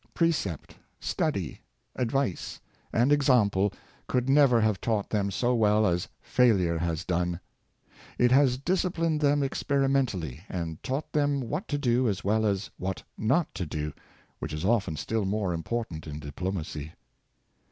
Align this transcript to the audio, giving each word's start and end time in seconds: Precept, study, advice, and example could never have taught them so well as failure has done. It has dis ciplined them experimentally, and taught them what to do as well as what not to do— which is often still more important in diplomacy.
Precept, 0.15 0.77
study, 0.99 1.59
advice, 1.95 2.59
and 2.91 3.11
example 3.11 3.71
could 4.07 4.27
never 4.27 4.59
have 4.59 4.81
taught 4.81 5.11
them 5.11 5.29
so 5.29 5.53
well 5.53 5.85
as 5.85 6.07
failure 6.23 6.79
has 6.79 7.05
done. 7.05 7.39
It 8.17 8.31
has 8.31 8.57
dis 8.57 8.81
ciplined 8.83 9.19
them 9.19 9.43
experimentally, 9.43 10.43
and 10.49 10.81
taught 10.81 11.11
them 11.13 11.39
what 11.39 11.67
to 11.67 11.77
do 11.77 12.09
as 12.09 12.23
well 12.23 12.47
as 12.47 12.71
what 12.77 13.03
not 13.15 13.53
to 13.53 13.67
do— 13.67 13.93
which 14.39 14.53
is 14.53 14.65
often 14.65 14.95
still 14.95 15.23
more 15.23 15.53
important 15.53 16.07
in 16.07 16.19
diplomacy. 16.19 16.93